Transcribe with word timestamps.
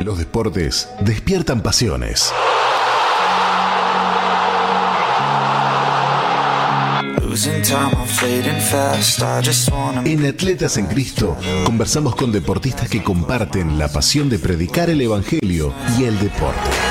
Los 0.00 0.18
deportes 0.18 0.88
despiertan 1.00 1.62
pasiones. 1.62 2.32
En 10.04 10.26
Atletas 10.26 10.76
en 10.78 10.86
Cristo 10.86 11.36
conversamos 11.64 12.16
con 12.16 12.32
deportistas 12.32 12.88
que 12.88 13.02
comparten 13.02 13.78
la 13.78 13.88
pasión 13.88 14.30
de 14.30 14.38
predicar 14.38 14.88
el 14.88 15.00
Evangelio 15.00 15.74
y 15.98 16.04
el 16.04 16.18
deporte. 16.18 16.85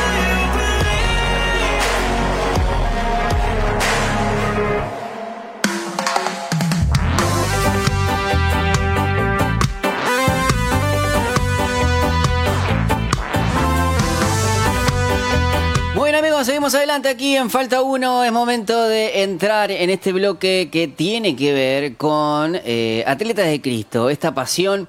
Seguimos 16.46 16.76
adelante 16.76 17.10
aquí 17.10 17.36
en 17.36 17.50
Falta 17.50 17.82
1. 17.82 18.24
Es 18.24 18.32
momento 18.32 18.88
de 18.88 19.24
entrar 19.24 19.72
en 19.72 19.90
este 19.90 20.14
bloque 20.14 20.70
que 20.72 20.88
tiene 20.88 21.36
que 21.36 21.54
ver 21.54 21.96
con 21.96 22.56
eh, 22.64 23.04
Atletas 23.08 23.48
de 23.48 23.62
Cristo, 23.62 24.12
esta 24.12 24.36
pasión 24.36 24.88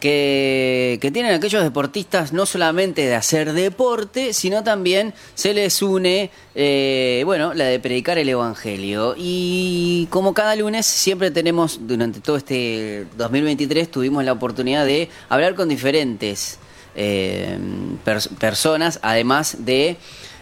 que, 0.00 0.98
tienen 1.12 1.32
aquellos 1.32 1.62
deportistas 1.62 2.32
no 2.32 2.44
solamente 2.44 3.06
de 3.06 3.14
hacer 3.14 3.52
deporte, 3.52 4.32
sino 4.32 4.64
también 4.64 5.14
se 5.34 5.54
les 5.54 5.80
une, 5.80 6.30
eh, 6.56 7.22
bueno, 7.24 7.54
la 7.54 7.66
de 7.66 7.78
predicar 7.78 8.18
el 8.18 8.28
Evangelio. 8.28 9.14
Y 9.16 10.08
como 10.10 10.34
cada 10.34 10.56
lunes, 10.56 10.86
siempre 10.86 11.30
tenemos, 11.30 11.78
durante 11.82 12.20
todo 12.20 12.36
este 12.36 13.06
2023, 13.16 13.90
tuvimos 13.92 14.24
la 14.24 14.32
oportunidad 14.32 14.84
de 14.84 15.08
hablar 15.28 15.54
con 15.54 15.68
diferentes 15.68 16.58
eh, 16.96 17.58
pers- 18.04 18.28
personas, 18.38 18.98
además 19.02 19.58
de 19.60 19.96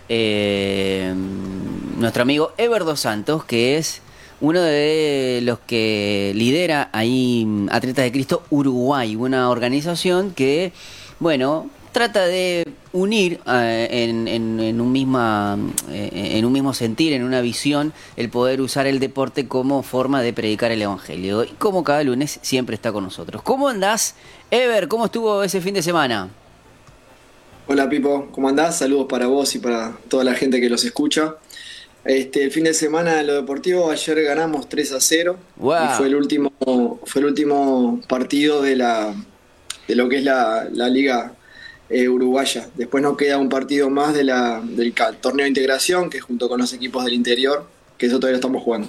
eh, 0.09 1.13
nuestro 1.99 2.23
amigo 2.23 2.53
Ever 2.59 2.85
Dos 2.85 3.01
Santos, 3.01 3.45
que 3.45 3.77
es 3.79 4.01
uno 4.41 4.61
de 4.61 5.41
los 5.43 5.59
que 5.61 6.33
lidera 6.35 6.91
ahí 6.93 7.45
mm, 7.47 7.69
Atletas 7.71 8.05
de 8.05 8.13
Cristo 8.13 8.43
Uruguay, 8.51 9.17
una 9.17 9.49
organización 9.51 10.33
que, 10.33 10.73
bueno, 11.21 11.71
trata 11.93 12.27
de 12.27 12.67
unir 12.93 13.41
eh, 13.47 13.89
en, 13.91 14.27
en- 14.27 14.59
en 14.61 14.81
un 14.81 14.91
misma, 14.91 15.57
eh, 15.91 16.33
en 16.37 16.45
un 16.45 16.53
mismo 16.53 16.75
sentir, 16.75 17.13
en 17.13 17.23
una 17.23 17.41
visión, 17.41 17.93
el 18.17 18.29
poder 18.31 18.61
usar 18.61 18.87
el 18.89 18.99
deporte 18.99 19.47
como 19.47 19.83
forma 19.85 20.21
de 20.21 20.33
predicar 20.33 20.73
el 20.73 20.83
Evangelio. 20.83 21.45
Y 21.45 21.49
como 21.59 21.85
cada 21.85 22.03
lunes 22.03 22.41
siempre 22.43 22.75
está 22.75 22.93
con 22.93 23.05
nosotros. 23.05 23.43
¿Cómo 23.43 23.69
andás, 23.69 24.17
Ever? 24.51 24.89
¿Cómo 24.89 25.05
estuvo 25.07 25.45
ese 25.45 25.61
fin 25.61 25.75
de 25.75 25.83
semana? 25.83 26.29
Hola 27.67 27.89
Pipo, 27.89 28.29
¿cómo 28.33 28.49
andás? 28.49 28.79
Saludos 28.79 29.07
para 29.09 29.27
vos 29.27 29.55
y 29.55 29.59
para 29.59 29.97
toda 30.09 30.25
la 30.25 30.35
gente 30.35 30.61
que 30.61 30.69
los 30.69 30.85
escucha. 30.85 31.37
Este, 32.05 32.45
el 32.45 32.51
fin 32.51 32.65
de 32.65 32.75
semana 32.75 33.21
en 33.21 33.27
lo 33.27 33.35
deportivo, 33.35 33.91
ayer 33.91 34.23
ganamos 34.23 34.69
3 34.69 34.93
a 34.93 35.01
0 35.01 35.39
Wow. 35.57 35.75
y 35.85 35.89
fue 35.97 36.07
el 36.09 36.17
último, 36.17 36.53
fue 37.07 37.21
el 37.23 37.27
último 37.29 38.01
partido 38.09 38.61
de 38.61 38.77
la 38.77 39.15
de 39.89 39.95
lo 39.95 40.09
que 40.09 40.17
es 40.17 40.25
la, 40.25 40.67
la 40.73 40.89
liga 40.89 41.35
eh, 41.89 42.09
uruguaya. 42.09 42.69
Después 42.75 43.03
nos 43.03 43.17
queda 43.17 43.39
un 43.39 43.49
partido 43.49 43.89
más 43.91 44.15
de 44.15 44.25
la, 44.25 44.61
del 44.63 44.95
torneo 45.21 45.45
de 45.45 45.49
integración, 45.49 46.09
que 46.11 46.19
es 46.19 46.25
junto 46.25 46.49
con 46.49 46.59
los 46.61 46.73
equipos 46.73 47.05
del 47.05 47.15
interior, 47.15 47.67
que 47.99 48.07
eso 48.07 48.17
todavía 48.19 48.33
lo 48.35 48.39
estamos 48.39 48.63
jugando. 48.63 48.89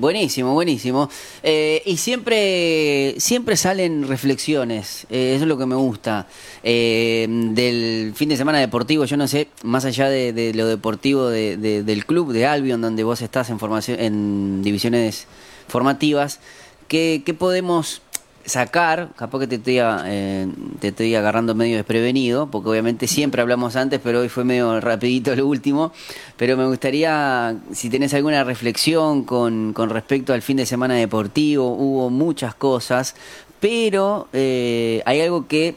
Buenísimo, 0.00 0.54
buenísimo. 0.54 1.10
Eh, 1.42 1.82
y 1.84 1.98
siempre, 1.98 3.16
siempre 3.18 3.54
salen 3.58 4.08
reflexiones, 4.08 5.06
eh, 5.10 5.34
eso 5.34 5.44
es 5.44 5.48
lo 5.48 5.58
que 5.58 5.66
me 5.66 5.74
gusta. 5.74 6.26
Eh, 6.62 7.26
del 7.28 8.12
fin 8.14 8.30
de 8.30 8.38
semana 8.38 8.58
deportivo, 8.60 9.04
yo 9.04 9.18
no 9.18 9.28
sé, 9.28 9.48
más 9.62 9.84
allá 9.84 10.08
de, 10.08 10.32
de 10.32 10.54
lo 10.54 10.66
deportivo 10.66 11.28
de- 11.28 11.58
de- 11.58 11.82
del 11.82 12.06
club 12.06 12.32
de 12.32 12.46
Albion, 12.46 12.80
donde 12.80 13.04
vos 13.04 13.20
estás 13.20 13.50
en, 13.50 13.58
formación, 13.58 14.00
en 14.00 14.62
divisiones 14.62 15.26
formativas, 15.68 16.40
¿qué, 16.88 17.20
qué 17.26 17.34
podemos 17.34 18.00
sacar? 18.44 19.10
Capaz 19.16 19.40
que 19.40 19.46
te 19.46 19.56
estoy, 19.56 19.78
eh, 19.80 20.48
te 20.80 20.88
estoy 20.88 21.14
agarrando 21.14 21.54
medio 21.54 21.76
desprevenido, 21.76 22.50
porque 22.50 22.70
obviamente 22.70 23.06
siempre 23.06 23.42
hablamos 23.42 23.76
antes, 23.76 24.00
pero 24.02 24.20
hoy 24.20 24.28
fue 24.28 24.44
medio 24.44 24.80
rapidito 24.80 25.34
lo 25.36 25.46
último. 25.46 25.92
Pero 26.36 26.56
me 26.56 26.66
gustaría, 26.66 27.56
si 27.72 27.90
tenés 27.90 28.14
alguna 28.14 28.44
reflexión 28.44 29.24
con, 29.24 29.72
con 29.72 29.90
respecto 29.90 30.32
al 30.32 30.42
fin 30.42 30.56
de 30.56 30.66
semana 30.66 30.94
deportivo, 30.94 31.74
hubo 31.74 32.10
muchas 32.10 32.54
cosas, 32.54 33.14
pero 33.60 34.28
eh, 34.32 35.02
hay 35.04 35.20
algo 35.20 35.46
que 35.46 35.76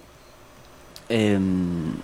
eh, 1.10 1.38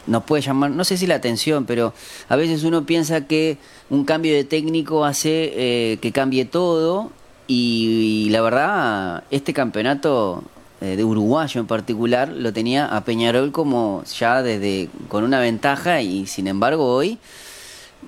nos 0.07 0.23
puede 0.23 0.43
llamar, 0.43 0.71
no 0.71 0.83
sé 0.83 0.97
si 0.97 1.07
la 1.07 1.15
atención, 1.15 1.65
pero 1.65 1.93
a 2.27 2.35
veces 2.35 2.63
uno 2.63 2.85
piensa 2.85 3.25
que 3.25 3.57
un 3.89 4.03
cambio 4.03 4.35
de 4.35 4.43
técnico 4.43 5.05
hace 5.05 5.51
eh, 5.55 5.97
que 6.01 6.11
cambie 6.11 6.45
todo 6.45 7.11
y, 7.49 8.27
y 8.27 8.29
la 8.29 8.41
verdad 8.41 9.23
este 9.29 9.53
campeonato 9.53 10.43
eh, 10.79 10.95
de 10.95 11.03
uruguayo 11.03 11.59
en 11.59 11.67
particular 11.67 12.29
lo 12.29 12.53
tenía 12.53 12.85
a 12.85 13.03
Peñarol 13.03 13.51
como 13.51 14.05
ya 14.17 14.41
desde 14.41 14.87
con 15.09 15.25
una 15.25 15.41
ventaja 15.41 16.01
y 16.01 16.25
sin 16.27 16.47
embargo 16.47 16.85
hoy 16.95 17.17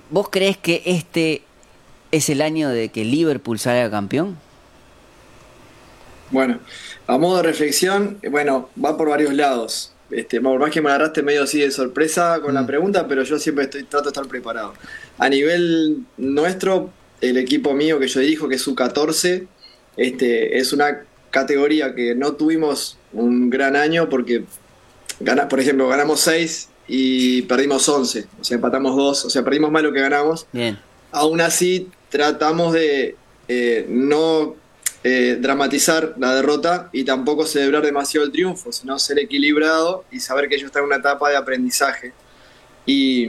¿vos 0.09 0.29
crees 0.29 0.55
que 0.55 0.81
este 0.85 1.41
es 2.11 2.29
el 2.29 2.41
año 2.41 2.69
de 2.69 2.89
que 2.89 3.03
Liverpool 3.03 3.59
salga 3.59 3.89
campeón? 3.89 4.37
Bueno, 6.29 6.59
a 7.07 7.17
modo 7.17 7.37
de 7.37 7.43
reflexión, 7.43 8.19
bueno, 8.29 8.69
va 8.83 8.97
por 8.97 9.09
varios 9.09 9.33
lados. 9.33 9.93
Este, 10.09 10.41
por 10.41 10.59
más 10.59 10.71
que 10.71 10.81
me 10.81 10.89
agarraste 10.89 11.23
medio 11.23 11.43
así 11.43 11.59
de 11.61 11.71
sorpresa 11.71 12.39
con 12.41 12.53
la 12.53 12.65
pregunta, 12.65 13.07
pero 13.07 13.23
yo 13.23 13.39
siempre 13.39 13.65
estoy, 13.65 13.83
trato 13.83 14.05
de 14.05 14.09
estar 14.09 14.27
preparado. 14.27 14.73
A 15.17 15.29
nivel 15.29 16.03
nuestro, 16.17 16.89
el 17.21 17.37
equipo 17.37 17.73
mío 17.73 17.99
que 17.99 18.07
yo 18.07 18.19
dirijo, 18.19 18.49
que 18.49 18.55
es 18.55 18.67
U14, 18.67 19.47
este, 19.97 20.57
es 20.57 20.73
una 20.73 21.03
categoría 21.29 21.95
que 21.95 22.15
no 22.15 22.33
tuvimos 22.33 22.97
un 23.13 23.49
gran 23.49 23.75
año 23.75 24.09
porque, 24.09 24.43
gana, 25.19 25.47
por 25.47 25.59
ejemplo, 25.59 25.87
ganamos 25.87 26.19
6 26.21 26.69
y 26.87 27.43
perdimos 27.43 27.87
11, 27.87 28.27
o 28.39 28.43
sea, 28.43 28.55
empatamos 28.55 28.95
2, 28.95 29.25
o 29.25 29.29
sea, 29.29 29.43
perdimos 29.43 29.71
más 29.71 29.83
lo 29.83 29.93
que 29.93 30.01
ganamos. 30.01 30.47
Bien. 30.51 30.77
Aún 31.11 31.41
así, 31.41 31.89
tratamos 32.09 32.73
de 32.73 33.15
eh, 33.47 33.85
no 33.87 34.55
eh, 35.03 35.37
dramatizar 35.39 36.15
la 36.17 36.35
derrota 36.35 36.89
y 36.91 37.03
tampoco 37.03 37.45
celebrar 37.45 37.83
demasiado 37.83 38.25
el 38.25 38.31
triunfo, 38.31 38.71
sino 38.71 38.97
ser 38.99 39.19
equilibrado 39.19 40.05
y 40.11 40.19
saber 40.19 40.47
que 40.47 40.55
ellos 40.55 40.67
están 40.67 40.83
en 40.83 40.87
una 40.87 40.97
etapa 40.97 41.29
de 41.29 41.37
aprendizaje. 41.37 42.13
Y, 42.85 43.25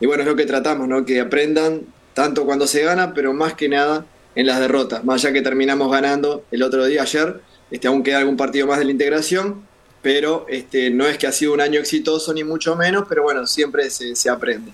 y 0.00 0.06
bueno, 0.06 0.22
es 0.22 0.28
lo 0.28 0.36
que 0.36 0.46
tratamos, 0.46 0.88
¿no? 0.88 1.04
que 1.04 1.20
aprendan 1.20 1.82
tanto 2.16 2.46
cuando 2.46 2.66
se 2.66 2.82
gana, 2.82 3.12
pero 3.12 3.34
más 3.34 3.52
que 3.52 3.68
nada 3.68 4.06
en 4.34 4.46
las 4.46 4.58
derrotas. 4.58 5.04
Más 5.04 5.22
allá 5.22 5.34
que 5.34 5.42
terminamos 5.42 5.92
ganando 5.92 6.44
el 6.50 6.62
otro 6.62 6.86
día, 6.86 7.02
ayer, 7.02 7.42
este, 7.70 7.88
aún 7.88 8.02
queda 8.02 8.20
algún 8.20 8.38
partido 8.38 8.66
más 8.66 8.78
de 8.78 8.86
la 8.86 8.90
integración, 8.90 9.66
pero 10.00 10.46
este, 10.48 10.88
no 10.88 11.06
es 11.06 11.18
que 11.18 11.26
ha 11.26 11.32
sido 11.32 11.52
un 11.52 11.60
año 11.60 11.78
exitoso 11.78 12.32
ni 12.32 12.42
mucho 12.42 12.74
menos, 12.74 13.04
pero 13.06 13.22
bueno, 13.22 13.46
siempre 13.46 13.90
se, 13.90 14.16
se 14.16 14.30
aprende. 14.30 14.72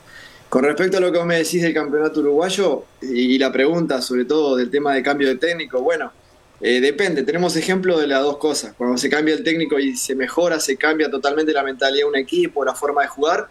Con 0.48 0.62
respecto 0.62 0.98
a 0.98 1.00
lo 1.00 1.10
que 1.10 1.18
vos 1.18 1.26
me 1.26 1.38
decís 1.38 1.62
del 1.62 1.74
campeonato 1.74 2.20
uruguayo 2.20 2.84
y, 3.00 3.36
la 3.38 3.50
pregunta 3.50 4.00
sobre 4.00 4.24
todo 4.24 4.54
del 4.54 4.70
tema 4.70 4.94
de 4.94 5.02
cambio 5.02 5.26
de 5.26 5.34
técnico, 5.34 5.80
bueno, 5.80 6.12
eh, 6.60 6.80
depende, 6.80 7.24
tenemos 7.24 7.56
ejemplo 7.56 7.98
de 7.98 8.06
las 8.06 8.22
dos 8.22 8.36
cosas. 8.36 8.72
Cuando 8.78 8.96
se 8.98 9.10
cambia 9.10 9.34
el 9.34 9.42
técnico 9.42 9.80
y 9.80 9.96
se 9.96 10.14
mejora, 10.14 10.60
se 10.60 10.76
cambia 10.76 11.10
totalmente 11.10 11.52
la 11.52 11.64
mentalidad 11.64 12.04
de 12.04 12.08
un 12.08 12.16
equipo, 12.16 12.64
la 12.64 12.76
forma 12.76 13.02
de 13.02 13.08
jugar, 13.08 13.48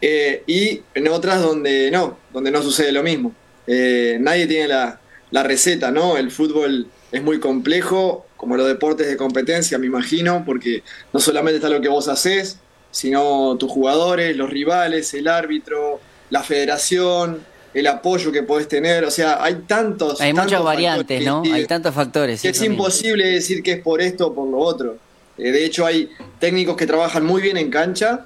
eh, 0.00 0.42
y 0.46 0.82
en 0.94 1.08
otras 1.08 1.40
donde 1.42 1.90
no, 1.90 2.18
donde 2.32 2.50
no 2.50 2.62
sucede 2.62 2.92
lo 2.92 3.02
mismo. 3.02 3.32
Eh, 3.66 4.18
nadie 4.20 4.46
tiene 4.46 4.68
la, 4.68 5.00
la 5.30 5.42
receta, 5.42 5.90
¿no? 5.90 6.16
El 6.16 6.30
fútbol 6.30 6.86
es 7.12 7.22
muy 7.22 7.40
complejo, 7.40 8.26
como 8.36 8.56
los 8.56 8.66
deportes 8.66 9.08
de 9.08 9.16
competencia, 9.16 9.78
me 9.78 9.86
imagino, 9.86 10.42
porque 10.44 10.82
no 11.12 11.20
solamente 11.20 11.56
está 11.56 11.68
lo 11.68 11.80
que 11.80 11.88
vos 11.88 12.08
haces, 12.08 12.58
sino 12.90 13.56
tus 13.58 13.70
jugadores, 13.70 14.36
los 14.36 14.50
rivales, 14.50 15.12
el 15.14 15.28
árbitro, 15.28 16.00
la 16.30 16.42
federación, 16.42 17.40
el 17.74 17.86
apoyo 17.86 18.32
que 18.32 18.42
podés 18.42 18.68
tener, 18.68 19.04
o 19.04 19.10
sea, 19.10 19.42
hay 19.42 19.54
tantos... 19.66 20.20
Hay 20.20 20.32
muchas 20.32 20.62
variantes, 20.62 21.24
¿no? 21.24 21.42
que- 21.42 21.52
Hay 21.52 21.66
tantos 21.66 21.94
factores. 21.94 22.40
que 22.40 22.48
es 22.48 22.60
mismo. 22.60 22.74
imposible 22.76 23.26
decir 23.26 23.62
que 23.62 23.72
es 23.72 23.82
por 23.82 24.00
esto 24.00 24.28
o 24.28 24.34
por 24.34 24.48
lo 24.48 24.58
otro. 24.58 24.96
Eh, 25.38 25.50
de 25.52 25.64
hecho, 25.64 25.84
hay 25.84 26.08
técnicos 26.38 26.76
que 26.76 26.86
trabajan 26.86 27.24
muy 27.24 27.42
bien 27.42 27.56
en 27.58 27.70
cancha, 27.70 28.24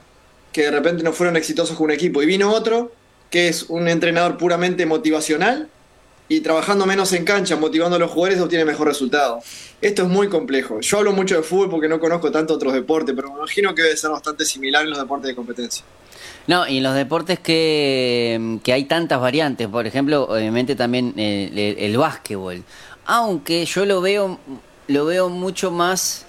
que 0.53 0.63
de 0.63 0.71
repente 0.71 1.03
no 1.03 1.13
fueron 1.13 1.37
exitosos 1.37 1.77
con 1.77 1.87
un 1.87 1.91
equipo. 1.93 2.23
Y 2.23 2.27
vino 2.27 2.53
otro, 2.53 2.93
que 3.31 3.49
es 3.49 3.65
un 3.65 3.89
entrenador 3.89 4.37
puramente 4.39 4.87
motivacional, 4.87 5.69
y 6.29 6.41
trabajando 6.43 6.87
menos 6.87 7.13
en 7.13 7.25
cancha, 7.25 7.57
motivando 7.57 7.97
a 7.97 7.99
los 7.99 8.11
jugadores, 8.13 8.41
obtiene 8.41 8.65
mejor 8.65 8.87
resultado. 8.87 9.41
Esto 9.81 10.03
es 10.03 10.09
muy 10.09 10.29
complejo. 10.29 10.79
Yo 10.81 10.99
hablo 10.99 11.13
mucho 11.13 11.35
de 11.37 11.43
fútbol 11.43 11.71
porque 11.71 11.89
no 11.89 11.99
conozco 11.99 12.31
tanto 12.31 12.55
otros 12.55 12.73
deportes, 12.73 13.15
pero 13.17 13.31
me 13.33 13.39
imagino 13.39 13.75
que 13.75 13.83
debe 13.83 13.97
ser 13.97 14.11
bastante 14.11 14.45
similar 14.45 14.85
en 14.85 14.91
los 14.91 14.99
deportes 15.01 15.27
de 15.29 15.35
competencia. 15.35 15.85
No, 16.47 16.69
y 16.69 16.77
en 16.77 16.83
los 16.85 16.95
deportes 16.95 17.41
que, 17.41 18.59
que 18.63 18.73
hay 18.73 18.85
tantas 18.85 19.21
variantes, 19.21 19.67
por 19.67 19.87
ejemplo, 19.89 20.25
obviamente 20.29 20.77
también 20.77 21.15
el, 21.17 21.59
el- 21.59 21.79
el 21.79 21.97
básquetbol. 21.97 22.63
Aunque 23.07 23.65
yo 23.67 23.85
lo 23.85 24.01
veo, 24.01 24.39
lo 24.87 25.05
veo 25.07 25.29
mucho 25.31 25.73
más, 25.73 26.27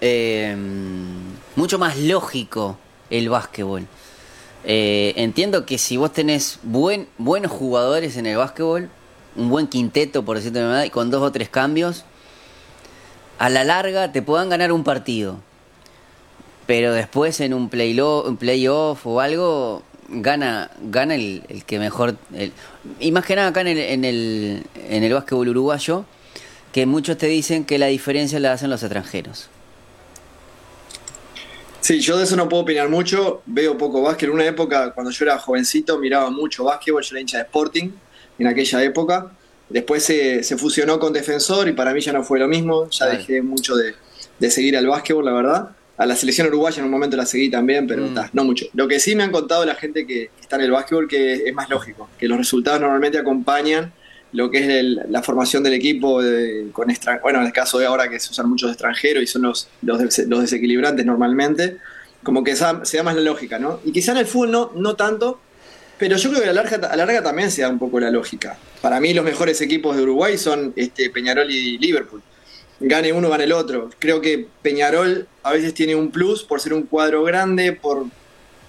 eh, 0.00 0.56
mucho 1.54 1.78
más 1.78 1.96
lógico 1.96 2.76
el 3.18 3.28
básquetbol. 3.28 3.86
Eh, 4.64 5.12
entiendo 5.16 5.66
que 5.66 5.78
si 5.78 5.96
vos 5.96 6.12
tenés 6.12 6.58
buen, 6.62 7.06
buenos 7.18 7.52
jugadores 7.52 8.16
en 8.16 8.26
el 8.26 8.36
básquetbol, 8.36 8.88
un 9.36 9.48
buen 9.50 9.66
quinteto, 9.66 10.24
por 10.24 10.36
decirlo 10.36 10.60
de 10.60 10.66
verdad, 10.66 10.84
y 10.84 10.90
con 10.90 11.10
dos 11.10 11.22
o 11.22 11.32
tres 11.32 11.48
cambios, 11.48 12.04
a 13.38 13.50
la 13.50 13.64
larga 13.64 14.12
te 14.12 14.22
puedan 14.22 14.48
ganar 14.48 14.72
un 14.72 14.84
partido. 14.84 15.38
Pero 16.66 16.94
después 16.94 17.40
en 17.40 17.52
un 17.52 17.68
playoff 17.68 19.06
o 19.06 19.20
algo, 19.20 19.82
gana 20.08 20.70
gana 20.80 21.14
el, 21.14 21.42
que 21.66 21.78
mejor. 21.78 22.16
y 23.00 23.12
que 23.12 23.36
nada 23.36 23.48
acá 23.48 23.60
en 23.60 23.68
el, 23.68 23.78
en, 23.78 24.04
el, 24.04 24.66
en 24.88 25.04
el 25.04 25.12
básquetbol 25.12 25.48
uruguayo, 25.48 26.06
que 26.72 26.86
muchos 26.86 27.18
te 27.18 27.26
dicen 27.26 27.66
que 27.66 27.78
la 27.78 27.86
diferencia 27.86 28.40
la 28.40 28.52
hacen 28.52 28.70
los 28.70 28.82
extranjeros. 28.82 29.50
Sí, 31.84 32.00
yo 32.00 32.16
de 32.16 32.24
eso 32.24 32.34
no 32.34 32.48
puedo 32.48 32.62
opinar 32.62 32.88
mucho, 32.88 33.42
veo 33.44 33.76
poco 33.76 34.00
básquet. 34.00 34.30
En 34.30 34.34
una 34.34 34.46
época, 34.46 34.94
cuando 34.94 35.10
yo 35.10 35.22
era 35.26 35.38
jovencito, 35.38 35.98
miraba 35.98 36.30
mucho 36.30 36.64
básquetbol, 36.64 37.02
yo 37.02 37.10
era 37.10 37.20
hincha 37.20 37.36
de 37.36 37.42
Sporting 37.42 37.90
en 38.38 38.46
aquella 38.46 38.82
época. 38.82 39.30
Después 39.68 40.02
se, 40.02 40.42
fusionó 40.56 40.98
con 40.98 41.12
Defensor 41.12 41.68
y 41.68 41.72
para 41.72 41.92
mí 41.92 42.00
ya 42.00 42.14
no 42.14 42.24
fue 42.24 42.38
lo 42.38 42.48
mismo, 42.48 42.88
ya 42.88 43.04
dejé 43.04 43.42
mucho 43.42 43.74
de, 43.76 44.50
seguir 44.50 44.78
al 44.78 44.86
básquetbol, 44.86 45.26
la 45.26 45.32
verdad. 45.34 45.68
A 45.98 46.06
la 46.06 46.16
selección 46.16 46.46
uruguaya 46.46 46.78
en 46.78 46.86
un 46.86 46.90
momento 46.90 47.18
la 47.18 47.26
seguí 47.26 47.50
también, 47.50 47.86
pero 47.86 48.06
mm. 48.06 48.30
no 48.32 48.44
mucho. 48.44 48.64
Lo 48.72 48.88
que 48.88 48.98
sí 48.98 49.14
me 49.14 49.22
han 49.22 49.30
contado 49.30 49.66
la 49.66 49.74
gente 49.74 50.06
que 50.06 50.30
está 50.40 50.56
en 50.56 50.62
el 50.62 50.70
básquetbol 50.70 51.06
que 51.06 51.34
es 51.34 51.52
más 51.52 51.68
lógico, 51.68 52.08
que 52.18 52.26
los 52.28 52.38
resultados 52.38 52.80
normalmente 52.80 53.18
acompañan 53.18 53.92
lo 54.34 54.50
que 54.50 54.58
es 54.58 54.84
la 55.08 55.22
formación 55.22 55.62
del 55.62 55.74
equipo 55.74 56.20
con 56.72 56.92
bueno, 57.22 57.40
en 57.40 57.46
el 57.46 57.52
caso 57.52 57.78
de 57.78 57.86
ahora 57.86 58.10
que 58.10 58.18
se 58.18 58.32
usan 58.32 58.50
muchos 58.50 58.68
extranjeros 58.68 59.22
y 59.22 59.28
son 59.28 59.42
los, 59.42 59.68
los, 59.82 59.98
desequilibrantes 60.26 61.06
normalmente, 61.06 61.78
como 62.24 62.42
que 62.42 62.56
se 62.56 62.64
da, 62.64 63.02
más 63.04 63.14
la 63.14 63.20
lógica, 63.20 63.60
¿no? 63.60 63.78
Y 63.84 63.92
quizá 63.92 64.10
en 64.10 64.18
el 64.18 64.26
fútbol 64.26 64.50
no, 64.50 64.72
no 64.74 64.96
tanto, 64.96 65.38
pero 65.98 66.16
yo 66.16 66.30
creo 66.30 66.42
que 66.42 66.48
a 66.48 66.52
la, 66.52 66.62
larga, 66.62 66.88
a 66.88 66.96
la 66.96 67.06
larga 67.06 67.22
también 67.22 67.52
se 67.52 67.62
da 67.62 67.68
un 67.68 67.78
poco 67.78 68.00
la 68.00 68.10
lógica. 68.10 68.58
Para 68.82 68.98
mí 68.98 69.14
los 69.14 69.24
mejores 69.24 69.60
equipos 69.60 69.96
de 69.96 70.02
Uruguay 70.02 70.36
son 70.36 70.72
este, 70.74 71.10
Peñarol 71.10 71.48
y 71.48 71.78
Liverpool. 71.78 72.20
Gane 72.80 73.12
uno, 73.12 73.30
gane 73.30 73.44
el 73.44 73.52
otro. 73.52 73.88
Creo 74.00 74.20
que 74.20 74.48
Peñarol 74.62 75.28
a 75.44 75.52
veces 75.52 75.74
tiene 75.74 75.94
un 75.94 76.10
plus 76.10 76.42
por 76.42 76.60
ser 76.60 76.72
un 76.72 76.82
cuadro 76.82 77.22
grande, 77.22 77.72
por, 77.72 78.06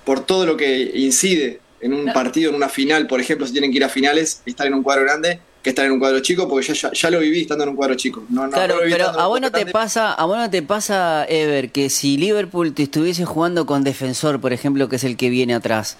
por 0.05 0.23
todo 0.23 0.45
lo 0.45 0.57
que 0.57 0.91
incide 0.93 1.59
en 1.81 1.93
un 1.93 2.13
partido, 2.13 2.51
en 2.51 2.55
una 2.55 2.69
final, 2.69 3.07
por 3.07 3.19
ejemplo, 3.19 3.47
si 3.47 3.51
tienen 3.51 3.71
que 3.71 3.77
ir 3.77 3.83
a 3.83 3.89
finales, 3.89 4.41
estar 4.45 4.67
en 4.67 4.75
un 4.75 4.83
cuadro 4.83 5.03
grande, 5.03 5.39
que 5.65 5.71
estar 5.71 5.83
en 5.83 5.93
un 5.93 5.99
cuadro 5.99 6.19
chico, 6.19 6.47
porque 6.47 6.71
ya, 6.75 6.91
ya, 6.93 7.09
lo 7.09 7.19
viví 7.19 7.41
estando 7.41 7.63
en 7.63 7.71
un 7.71 7.75
cuadro 7.75 7.95
chico. 7.95 8.23
claro, 8.51 8.75
pero 8.83 9.07
a 9.07 9.25
vos, 9.25 9.41
no 9.41 9.51
te 9.51 9.65
pasa, 9.65 10.13
a 10.13 10.23
vos 10.25 10.37
no 10.37 10.47
te 10.47 10.61
pasa, 10.61 11.25
Ever, 11.27 11.71
que 11.71 11.89
si 11.89 12.17
Liverpool 12.17 12.71
te 12.75 12.83
estuviese 12.83 13.25
jugando 13.25 13.65
con 13.65 13.83
defensor, 13.83 14.39
por 14.39 14.53
ejemplo, 14.53 14.87
que 14.89 14.97
es 14.97 15.03
el 15.03 15.17
que 15.17 15.31
viene 15.31 15.55
atrás, 15.55 15.97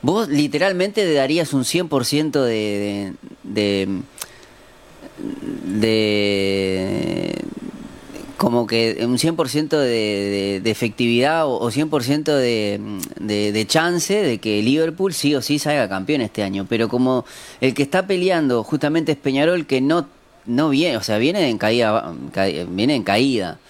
vos 0.00 0.30
literalmente 0.30 1.04
le 1.04 1.12
darías 1.12 1.52
un 1.52 1.64
100% 1.64 2.42
de, 2.42 3.12
de, 3.42 3.88
de, 5.66 7.34
como 8.42 8.66
que 8.66 8.98
un 9.02 9.18
100% 9.18 9.68
de, 9.68 10.60
de, 10.64 10.70
efectividad 10.72 11.46
o, 11.46 11.70
100% 11.70 12.24
de, 12.24 12.80
de, 13.20 13.66
chance 13.68 14.20
de 14.20 14.38
que 14.38 14.60
Liverpool 14.62 15.14
sí 15.14 15.32
o 15.36 15.40
sí 15.40 15.60
salga 15.60 15.88
campeón 15.88 16.22
este 16.22 16.42
año. 16.42 16.66
Pero 16.68 16.88
como 16.88 17.24
el 17.60 17.72
que 17.72 17.84
está 17.84 18.04
peleando 18.08 18.64
justamente 18.64 19.12
es 19.12 19.18
Peñarol, 19.18 19.64
que 19.64 19.80
no, 19.80 20.08
no 20.44 20.70
viene, 20.70 20.96
o 20.96 21.04
sea, 21.04 21.18
viene 21.18 21.48
en 21.48 21.56
caída, 21.56 22.12
viene 22.70 22.96
en 22.96 23.04
caída. 23.04 23.60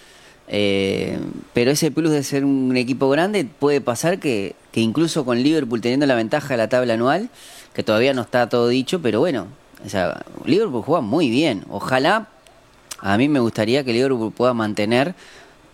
Eh, 0.48 1.19
pero 1.52 1.70
ese 1.72 1.90
plus 1.90 2.10
de 2.10 2.22
ser 2.22 2.42
un 2.46 2.74
equipo 2.74 3.10
grande 3.10 3.44
puede 3.44 3.82
pasar 3.82 4.20
que, 4.20 4.56
que 4.70 4.80
incluso 4.80 5.26
con 5.26 5.42
Liverpool 5.42 5.82
teniendo 5.82 6.06
la 6.06 6.14
ventaja 6.14 6.48
de 6.48 6.56
la 6.56 6.70
tabla 6.70 6.94
anual, 6.94 7.28
que 7.74 7.82
todavía 7.82 8.14
no 8.14 8.22
está 8.22 8.48
todo 8.48 8.69
dicho, 8.69 9.02
pero 9.02 9.20
bueno, 9.20 9.48
o 9.84 9.90
sea, 9.90 10.24
Liverpool 10.46 10.80
juega 10.80 11.02
muy 11.02 11.28
bien. 11.28 11.66
Ojalá 11.69 12.28
a 13.02 13.19
mí 13.19 13.28
me 13.28 13.40
gustaría 13.40 13.84
que 13.84 13.93
Liverpool 13.93 14.32
pueda 14.32 14.54
mantener 14.54 15.14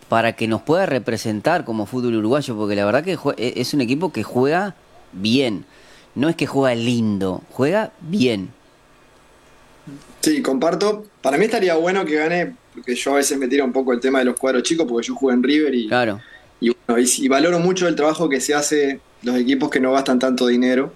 para 0.09 0.33
que 0.33 0.49
nos 0.49 0.63
pueda 0.63 0.87
representar 0.87 1.65
como 1.65 1.85
fútbol 1.85 2.17
uruguayo, 2.17 2.57
porque 2.57 2.75
la 2.75 2.87
verdad 2.87 3.05
que 3.05 3.19
e, 3.37 3.61
es 3.61 3.75
un 3.75 3.83
equipo 3.83 4.11
que 4.11 4.23
juega 4.23 4.75
bien. 5.13 5.67
No 6.15 6.29
es 6.29 6.37
que 6.37 6.47
juega 6.47 6.75
lindo, 6.75 7.43
juega 7.53 7.93
bien. 8.01 8.49
Sí, 10.21 10.41
comparto. 10.43 11.05
Para 11.21 11.37
mí 11.37 11.45
estaría 11.45 11.75
bueno 11.77 12.05
que 12.05 12.17
gane, 12.17 12.55
porque 12.75 12.95
yo 12.95 13.13
a 13.13 13.17
veces 13.17 13.39
me 13.39 13.47
tiro 13.47 13.65
un 13.65 13.73
poco 13.73 13.93
el 13.93 14.01
tema 14.01 14.21
de 14.21 14.25
los 14.25 14.37
cuadros 14.37 14.63
chicos, 14.63 14.87
porque 14.89 15.07
yo 15.07 15.15
juego 15.15 15.35
en 15.35 15.43
River 15.43 15.75
y, 15.75 15.89
claro. 15.89 16.21
y, 16.61 16.75
y 16.97 17.29
valoro 17.29 17.59
mucho 17.59 17.87
el 17.87 17.95
trabajo 17.95 18.29
que 18.29 18.41
se 18.41 18.55
hace 18.55 19.01
los 19.23 19.37
equipos 19.37 19.71
que 19.71 19.81
no 19.81 19.93
gastan 19.93 20.19
tanto 20.19 20.47
dinero. 20.47 20.95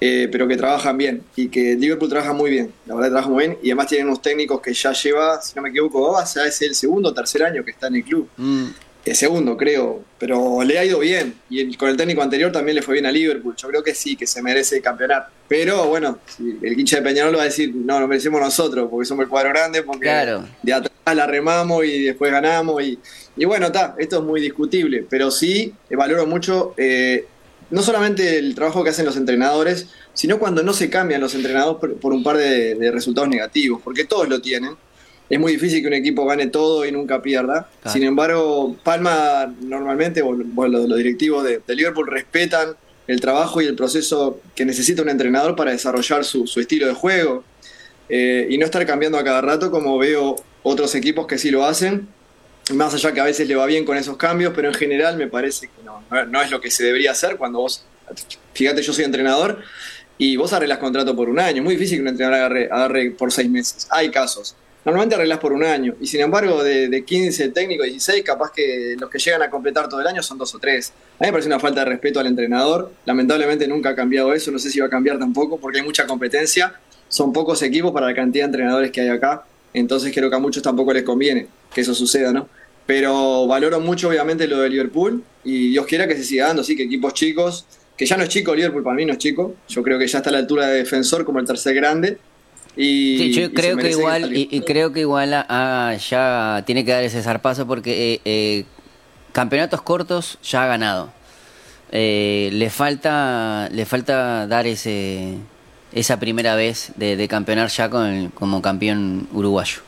Eh, 0.00 0.28
pero 0.30 0.46
que 0.46 0.56
trabajan 0.56 0.96
bien 0.96 1.24
y 1.34 1.48
que 1.48 1.74
Liverpool 1.74 2.08
trabaja 2.08 2.32
muy 2.32 2.50
bien, 2.50 2.72
la 2.86 2.94
verdad 2.94 3.08
trabaja 3.10 3.30
muy 3.30 3.46
bien 3.48 3.58
y 3.64 3.70
además 3.70 3.88
tienen 3.88 4.06
unos 4.06 4.22
técnicos 4.22 4.60
que 4.60 4.72
ya 4.72 4.92
lleva, 4.92 5.42
si 5.42 5.56
no 5.56 5.62
me 5.62 5.70
equivoco, 5.70 6.16
ya 6.36 6.46
es 6.46 6.62
el 6.62 6.76
segundo 6.76 7.08
o 7.08 7.12
tercer 7.12 7.42
año 7.42 7.64
que 7.64 7.72
está 7.72 7.88
en 7.88 7.96
el 7.96 8.04
club. 8.04 8.28
Mm. 8.36 8.66
El 9.04 9.16
segundo, 9.16 9.56
creo, 9.56 10.04
pero 10.18 10.62
le 10.62 10.78
ha 10.78 10.84
ido 10.84 10.98
bien 10.98 11.34
y 11.48 11.74
con 11.76 11.88
el 11.88 11.96
técnico 11.96 12.22
anterior 12.22 12.52
también 12.52 12.76
le 12.76 12.82
fue 12.82 12.94
bien 12.94 13.06
a 13.06 13.10
Liverpool. 13.10 13.54
Yo 13.56 13.68
creo 13.68 13.82
que 13.82 13.94
sí, 13.94 14.16
que 14.16 14.26
se 14.26 14.42
merece 14.42 14.82
campeonar. 14.82 15.28
Pero 15.48 15.86
bueno, 15.86 16.18
el 16.38 16.78
hincha 16.78 16.96
de 16.96 17.02
Peñarol 17.02 17.36
va 17.36 17.42
a 17.42 17.46
decir, 17.46 17.74
no, 17.74 17.98
lo 17.98 18.06
merecemos 18.06 18.40
nosotros 18.40 18.86
porque 18.90 19.06
somos 19.06 19.24
el 19.24 19.30
cuadro 19.30 19.48
grande, 19.48 19.82
porque 19.82 20.08
de 20.62 20.72
atrás 20.72 21.16
la 21.16 21.26
remamos 21.26 21.84
y 21.86 22.04
después 22.04 22.30
ganamos. 22.30 22.82
Y, 22.82 22.98
y 23.36 23.44
bueno, 23.46 23.66
está, 23.66 23.94
esto 23.98 24.18
es 24.18 24.24
muy 24.24 24.42
discutible, 24.42 25.06
pero 25.08 25.30
sí 25.30 25.72
valoro 25.90 26.26
mucho 26.26 26.74
eh, 26.76 27.24
no 27.70 27.82
solamente 27.82 28.38
el 28.38 28.54
trabajo 28.54 28.82
que 28.82 28.90
hacen 28.90 29.04
los 29.04 29.16
entrenadores, 29.16 29.88
sino 30.14 30.38
cuando 30.38 30.62
no 30.62 30.72
se 30.72 30.88
cambian 30.90 31.20
los 31.20 31.34
entrenadores 31.34 31.94
por, 32.00 32.12
un 32.12 32.22
par 32.22 32.36
de, 32.36 32.90
resultados 32.92 33.28
negativos, 33.28 33.80
porque 33.82 34.04
todos 34.04 34.28
lo 34.28 34.40
tienen. 34.40 34.76
Es 35.28 35.38
muy 35.38 35.52
difícil 35.52 35.82
que 35.82 35.88
un 35.88 35.94
equipo 35.94 36.24
gane 36.24 36.46
todo 36.46 36.86
y 36.86 36.92
nunca 36.92 37.20
pierda. 37.20 37.68
Sin 37.86 38.02
embargo, 38.02 38.76
Palma 38.82 39.54
normalmente, 39.60 40.22
bueno, 40.22 40.78
los, 40.78 40.96
directivos 40.96 41.44
de, 41.44 41.60
Liverpool 41.74 42.06
respetan 42.06 42.76
el 43.06 43.20
trabajo 43.20 43.60
y 43.60 43.66
el 43.66 43.74
proceso 43.74 44.40
que 44.54 44.64
necesita 44.64 45.02
un 45.02 45.10
entrenador 45.10 45.54
para 45.54 45.72
desarrollar 45.72 46.24
su, 46.24 46.44
estilo 46.56 46.86
de 46.86 46.94
juego 46.94 47.44
eh, 48.08 48.46
y 48.50 48.56
no 48.56 48.64
estar 48.64 48.84
cambiando 48.86 49.18
a 49.18 49.24
cada 49.24 49.40
rato 49.42 49.70
como 49.70 49.98
veo 49.98 50.36
otros 50.62 50.94
equipos 50.94 51.26
que 51.26 51.38
sí 51.38 51.50
lo 51.50 51.64
hacen 51.64 52.08
más 52.74 52.94
allá 52.94 53.12
que 53.12 53.20
a 53.20 53.24
veces 53.24 53.48
le 53.48 53.54
va 53.54 53.66
bien 53.66 53.84
con 53.84 53.96
esos 53.96 54.16
cambios, 54.16 54.52
pero 54.54 54.68
en 54.68 54.74
general 54.74 55.16
me 55.16 55.26
parece 55.26 55.68
que 55.68 55.82
no, 55.84 56.02
no 56.26 56.42
es 56.42 56.50
lo 56.50 56.60
que 56.60 56.70
se 56.70 56.84
debería 56.84 57.12
hacer 57.12 57.36
cuando 57.36 57.60
vos, 57.60 57.84
fíjate, 58.54 58.82
yo 58.82 58.92
soy 58.92 59.04
entrenador 59.04 59.62
y 60.18 60.36
vos 60.36 60.52
arreglas 60.52 60.78
contrato 60.78 61.14
por 61.14 61.28
un 61.28 61.38
año. 61.38 61.62
Muy 61.62 61.76
difícil 61.76 61.98
que 61.98 62.02
un 62.02 62.08
entrenador 62.08 62.68
agarre, 62.70 63.10
por 63.12 63.32
seis 63.32 63.48
meses. 63.48 63.86
Hay 63.90 64.10
casos. 64.10 64.56
Normalmente 64.84 65.14
arreglas 65.14 65.38
por 65.38 65.52
un 65.52 65.62
año. 65.62 65.94
Y 66.00 66.06
sin 66.06 66.20
embargo, 66.20 66.62
de, 66.62 66.88
de 66.88 67.04
15 67.04 67.50
técnicos, 67.50 67.86
16, 67.86 68.24
capaz 68.24 68.50
que 68.52 68.96
los 68.98 69.08
que 69.08 69.18
llegan 69.18 69.42
a 69.42 69.50
completar 69.50 69.88
todo 69.88 70.00
el 70.00 70.06
año 70.06 70.22
son 70.22 70.38
dos 70.38 70.54
o 70.54 70.58
tres. 70.58 70.92
A 71.18 71.24
mí 71.24 71.28
me 71.28 71.32
parece 71.32 71.48
una 71.48 71.60
falta 71.60 71.80
de 71.80 71.86
respeto 71.86 72.18
al 72.18 72.26
entrenador. 72.26 72.92
Lamentablemente 73.04 73.68
nunca 73.68 73.90
ha 73.90 73.94
cambiado 73.94 74.32
eso. 74.32 74.50
No 74.50 74.58
sé 74.58 74.70
si 74.70 74.80
va 74.80 74.86
a 74.86 74.90
cambiar 74.90 75.18
tampoco 75.18 75.58
porque 75.58 75.78
hay 75.78 75.84
mucha 75.84 76.06
competencia. 76.06 76.74
Son 77.08 77.32
pocos 77.32 77.62
equipos 77.62 77.92
para 77.92 78.06
la 78.06 78.14
cantidad 78.14 78.44
de 78.44 78.46
entrenadores 78.46 78.90
que 78.90 79.00
hay 79.02 79.08
acá. 79.08 79.44
Entonces 79.72 80.12
creo 80.12 80.30
que 80.30 80.36
a 80.36 80.40
muchos 80.40 80.62
tampoco 80.62 80.92
les 80.92 81.02
conviene 81.02 81.46
que 81.72 81.82
eso 81.82 81.94
suceda, 81.94 82.32
¿no? 82.32 82.48
Pero 82.88 83.46
valoro 83.46 83.80
mucho, 83.80 84.08
obviamente, 84.08 84.48
lo 84.48 84.60
de 84.60 84.70
Liverpool 84.70 85.22
y 85.44 85.72
Dios 85.72 85.84
quiera 85.84 86.08
que 86.08 86.16
se 86.16 86.24
siga 86.24 86.46
dando, 86.46 86.64
sí, 86.64 86.74
que 86.74 86.84
equipos 86.84 87.12
chicos, 87.12 87.66
que 87.94 88.06
ya 88.06 88.16
no 88.16 88.22
es 88.22 88.30
chico 88.30 88.54
Liverpool, 88.54 88.82
para 88.82 88.96
mí 88.96 89.04
no 89.04 89.12
es 89.12 89.18
chico, 89.18 89.56
yo 89.68 89.82
creo 89.82 89.98
que 89.98 90.06
ya 90.06 90.16
está 90.16 90.30
a 90.30 90.32
la 90.32 90.38
altura 90.38 90.68
de 90.68 90.78
defensor 90.78 91.26
como 91.26 91.38
el 91.38 91.44
tercer 91.44 91.74
grande. 91.74 92.16
Y, 92.78 93.18
sí, 93.18 93.32
yo 93.34 93.52
creo 93.52 93.76
que 93.76 93.90
igual, 93.90 94.34
y, 94.34 94.60
creo 94.62 94.90
que 94.94 95.00
igual 95.00 95.28
ya 95.28 96.62
tiene 96.64 96.82
que 96.86 96.92
dar 96.92 97.04
ese 97.04 97.22
zarpazo 97.22 97.66
porque 97.66 98.14
eh, 98.14 98.20
eh, 98.24 98.64
campeonatos 99.32 99.82
cortos 99.82 100.38
ya 100.42 100.64
ha 100.64 100.66
ganado. 100.66 101.12
Eh, 101.92 102.48
le 102.54 102.70
falta 102.70 103.68
le 103.70 103.84
falta 103.84 104.46
dar 104.46 104.66
ese 104.66 105.34
esa 105.92 106.18
primera 106.18 106.54
vez 106.54 106.92
de, 106.96 107.16
de 107.16 107.28
campeonar 107.28 107.68
ya 107.68 107.90
con 107.90 108.30
como 108.30 108.62
campeón 108.62 109.28
uruguayo. 109.30 109.87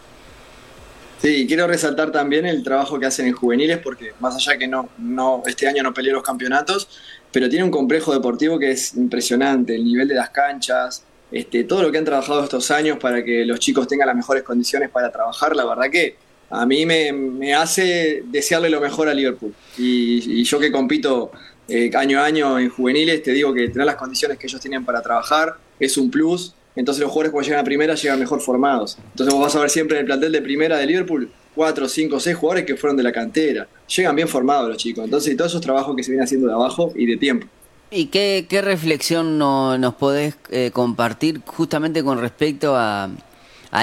Sí, 1.21 1.47
quiero 1.47 1.67
resaltar 1.67 2.11
también 2.11 2.47
el 2.47 2.62
trabajo 2.62 2.99
que 2.99 3.05
hacen 3.05 3.27
en 3.27 3.35
juveniles, 3.35 3.79
porque 3.79 4.15
más 4.21 4.35
allá 4.37 4.57
que 4.57 4.67
no, 4.67 4.89
no 4.97 5.43
este 5.47 5.69
año 5.69 5.83
no 5.83 5.93
peleó 5.93 6.15
los 6.15 6.23
campeonatos, 6.23 6.89
pero 7.31 7.49
tiene 7.49 7.65
un 7.65 7.71
complejo 7.71 8.15
deportivo 8.15 8.59
que 8.59 8.71
es 8.71 8.95
impresionante, 8.95 9.75
el 9.75 9.85
nivel 9.85 10.09
de 10.09 10.15
las 10.15 10.31
canchas, 10.31 11.05
este, 11.31 11.65
todo 11.65 11.83
lo 11.83 11.93
que 11.93 11.99
han 11.99 12.07
trabajado 12.07 12.43
estos 12.43 12.71
años 12.71 12.99
para 12.99 13.23
que 13.23 13.45
los 13.45 13.61
chicos 13.61 13.87
tengan 13.87 14.09
las 14.09 14.17
mejores 14.17 14.43
condiciones 14.43 14.89
para 14.89 15.12
trabajar, 15.12 15.55
la 15.55 15.67
verdad 15.67 15.91
que 15.91 16.17
a 16.49 16.65
mí 16.65 16.87
me, 16.87 17.55
hace 17.55 18.23
desearle 18.27 18.71
lo 18.71 18.81
mejor 18.81 19.09
a 19.09 19.15
Liverpool. 19.15 19.55
Y, 19.77 20.43
yo 20.43 20.59
que 20.59 20.73
compito 20.73 21.31
eh, 21.69 21.91
año 21.95 22.19
a 22.19 22.25
año 22.25 22.59
en 22.59 22.71
juveniles, 22.71 23.23
te 23.23 23.33
digo 23.33 23.53
que 23.53 23.69
tener 23.69 23.87
las 23.87 23.97
condiciones 23.97 24.39
que 24.39 24.47
ellos 24.47 24.61
tienen 24.61 24.85
para 24.85 25.03
trabajar 25.03 25.55
es 25.79 25.97
un 25.97 26.11
plus 26.11 26.55
entonces 26.77 27.03
los 27.03 27.11
jugadores 27.11 27.33
cuando 27.33 27.47
llegan 27.47 27.61
a 27.61 27.65
primera 27.65 27.95
llegan 27.95 28.19
mejor 28.19 28.41
formados. 28.41 28.99
Entonces 29.11 29.35
vos 29.35 29.43
vas 29.43 29.57
a 29.57 29.61
ver 29.61 29.71
siempre 29.71 29.97
en 29.97 30.00
el 30.00 30.07
plantel 30.07 30.33
de 30.33 30.43
primera 30.43 30.79
de 30.79 30.87
Liverpool 30.87 31.31
cuatro, 31.55 31.89
cinco, 31.89 32.21
seis 32.21 32.37
jugadores 32.37 32.65
que 32.65 32.77
fueron 32.77 32.97
de 32.97 33.03
la 33.03 33.12
cantera. 33.12 33.69
Llegan 33.89 34.17
bien 34.17 34.29
formados 34.29 34.69
los 34.69 34.77
chicos. 34.77 35.05
Entonces, 35.05 35.37
todos 35.37 35.50
esos 35.50 35.61
trabajos 35.61 35.97
que 35.97 36.03
se 36.03 36.11
vienen 36.11 36.25
haciendo 36.25 36.47
de 36.47 36.55
abajo 36.55 36.93
y 36.95 37.07
de 37.07 37.17
tiempo. 37.17 37.47
¿Y 37.91 38.07
qué, 38.07 38.47
reflexión 38.62 39.37
no, 39.37 39.77
nos 39.77 39.95
podés 39.95 40.37
eh, 40.50 40.71
compartir 40.73 41.41
justamente 41.45 42.05
con 42.05 42.21
respecto 42.21 42.77
a, 42.77 43.11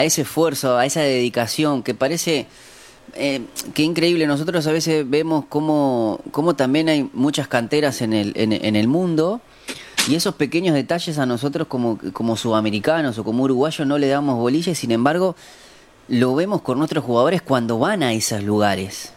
ese 0.01 0.22
esfuerzo, 0.22 0.77
a 0.77 0.86
esa 0.86 1.01
dedicación 1.01 1.84
que 1.84 1.94
parece 1.94 2.48
eh, 3.15 3.41
increíble? 3.75 4.25
Nosotros 4.25 4.65
a 4.65 4.72
veces 4.72 5.08
vemos 5.10 5.44
cómo, 5.50 6.22
cómo 6.32 6.56
también 6.56 6.88
hay 6.88 7.10
muchas 7.12 7.50
canteras 7.50 8.01
en 8.01 8.13
el, 8.13 8.32
en 8.36 8.75
el 8.77 8.88
mundo 8.88 9.41
y 10.08 10.16
esos 10.16 10.36
pequeños 10.36 10.74
detalles 10.74 11.18
a 11.18 11.26
nosotros 11.26 11.68
como, 11.68 12.00
como 12.14 12.38
sudamericanos 12.38 13.18
o 13.18 13.24
como 13.24 13.44
uruguayos 13.44 13.86
no 13.86 13.98
le 13.98 14.08
damos 14.08 14.38
bolillas, 14.38 14.78
sin 14.78 14.92
embargo 14.92 15.36
lo 16.08 16.34
vemos 16.36 16.62
con 16.62 16.78
nuestros 16.78 17.04
jugadores 17.04 17.42
cuando 17.42 17.78
van 17.80 18.04
a 18.04 18.14
esos 18.14 18.42
lugares. 18.44 19.12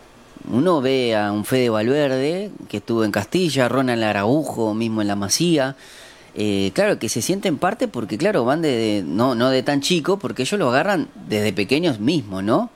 Uno 0.50 0.80
ve 0.80 1.14
a 1.14 1.30
un 1.32 1.44
Fede 1.44 1.70
Valverde, 1.70 2.50
que 2.68 2.78
estuvo 2.78 3.04
en 3.04 3.12
Castilla, 3.12 3.68
Ronald 3.68 4.02
Araujo, 4.02 4.74
mismo 4.74 5.00
en 5.00 5.08
la 5.08 5.14
Masía. 5.14 5.76
Eh, 6.34 6.72
claro, 6.74 6.98
que 6.98 7.08
se 7.08 7.22
sienten 7.22 7.58
parte 7.58 7.86
porque, 7.86 8.16
claro, 8.16 8.44
van 8.44 8.62
de, 8.62 9.04
no, 9.06 9.34
no 9.34 9.50
de 9.50 9.62
tan 9.62 9.80
chico, 9.80 10.18
porque 10.18 10.42
ellos 10.42 10.58
lo 10.58 10.70
agarran 10.70 11.08
desde 11.28 11.52
pequeños 11.52 12.00
mismo, 12.00 12.42
¿no? 12.42 12.70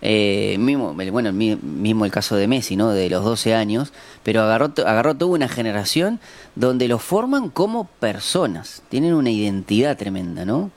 Eh, 0.00 0.56
mismo, 0.58 0.94
bueno, 0.94 1.32
mismo 1.32 2.04
el 2.04 2.12
caso 2.12 2.36
de 2.36 2.46
Messi, 2.46 2.76
¿no? 2.76 2.90
De 2.90 3.10
los 3.10 3.24
12 3.24 3.54
años, 3.54 3.92
pero 4.22 4.42
agarró, 4.42 4.72
agarró 4.86 5.16
toda 5.16 5.32
una 5.32 5.48
generación 5.48 6.20
donde 6.54 6.86
los 6.86 7.02
forman 7.02 7.50
como 7.50 7.86
personas, 7.98 8.82
tienen 8.88 9.14
una 9.14 9.30
identidad 9.30 9.96
tremenda, 9.96 10.44
¿no? 10.44 10.70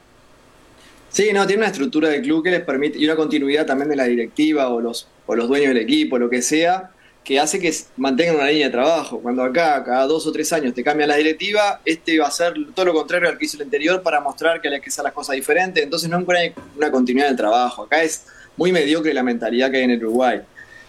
Sí, 1.08 1.30
no, 1.32 1.46
tiene 1.46 1.60
una 1.60 1.70
estructura 1.70 2.08
del 2.08 2.22
club 2.22 2.42
que 2.42 2.50
les 2.50 2.62
permite, 2.62 2.98
y 2.98 3.04
una 3.04 3.16
continuidad 3.16 3.66
también 3.66 3.90
de 3.90 3.96
la 3.96 4.04
directiva 4.04 4.70
o 4.70 4.80
los, 4.80 5.06
o 5.26 5.36
los 5.36 5.46
dueños 5.46 5.68
del 5.68 5.82
equipo, 5.82 6.18
lo 6.18 6.30
que 6.30 6.40
sea, 6.40 6.90
que 7.22 7.38
hace 7.38 7.60
que 7.60 7.72
mantengan 7.96 8.36
una 8.36 8.46
línea 8.46 8.66
de 8.66 8.72
trabajo. 8.72 9.20
Cuando 9.20 9.42
acá, 9.42 9.84
cada 9.84 10.06
dos 10.06 10.26
o 10.26 10.32
tres 10.32 10.52
años, 10.52 10.74
te 10.74 10.82
cambia 10.82 11.06
la 11.06 11.16
directiva, 11.16 11.80
este 11.84 12.18
va 12.18 12.28
a 12.28 12.30
ser 12.30 12.54
todo 12.74 12.86
lo 12.86 12.94
contrario 12.94 13.28
al 13.28 13.38
que 13.38 13.44
hizo 13.44 13.56
el 13.58 13.64
anterior 13.64 14.02
para 14.02 14.20
mostrar 14.20 14.60
que 14.60 14.68
hay 14.68 14.80
que 14.80 14.88
hacer 14.88 15.04
las 15.04 15.12
cosas 15.12 15.36
diferentes. 15.36 15.84
Entonces 15.84 16.08
no 16.08 16.16
hay 16.16 16.52
una 16.76 16.90
continuidad 16.90 17.28
del 17.28 17.36
trabajo. 17.36 17.84
Acá 17.84 18.02
es 18.02 18.24
muy 18.56 18.72
mediocre 18.72 19.14
la 19.14 19.22
mentalidad 19.22 19.70
que 19.70 19.78
hay 19.78 19.84
en 19.84 19.90
el 19.90 20.04
Uruguay. 20.04 20.40